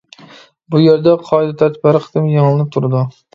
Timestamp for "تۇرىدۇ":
2.79-3.05